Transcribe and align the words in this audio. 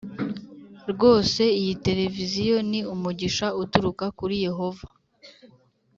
Rwose 0.91 1.43
iyi 1.59 1.73
televiziyo 1.87 2.55
ni 2.69 2.79
umugisha 2.93 3.47
uturuka 3.61 4.05
kuri 4.17 4.35
Yehova 4.45 4.85